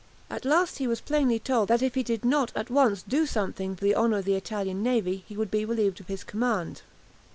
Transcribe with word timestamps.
At 0.31 0.45
last 0.45 0.79
he 0.79 0.87
was 0.87 0.99
plainly 0.99 1.37
told 1.37 1.67
that 1.67 1.83
if 1.83 1.93
he 1.93 2.01
did 2.01 2.25
not 2.25 2.51
at 2.55 2.71
once 2.71 3.03
do 3.03 3.27
something 3.27 3.75
for 3.75 3.83
the 3.83 3.93
honour 3.93 4.17
of 4.17 4.25
the 4.25 4.33
Italian 4.33 4.81
navy 4.81 5.23
he 5.27 5.37
would 5.37 5.51
be 5.51 5.63
relieved 5.63 5.99
of 5.99 6.07
his 6.07 6.23
command. 6.23 6.81